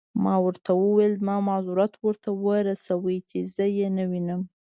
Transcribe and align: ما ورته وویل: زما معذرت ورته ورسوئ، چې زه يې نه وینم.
ما 0.23 0.35
ورته 0.45 0.69
وویل: 0.83 1.11
زما 1.21 1.35
معذرت 1.49 1.93
ورته 2.05 2.29
ورسوئ، 2.45 3.17
چې 3.29 3.39
زه 3.55 3.65
يې 3.77 3.87
نه 3.97 4.03
وینم. 4.11 4.41